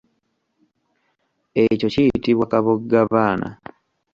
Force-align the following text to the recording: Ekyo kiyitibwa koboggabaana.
Ekyo 1.63 1.87
kiyitibwa 1.93 2.45
koboggabaana. 2.51 3.49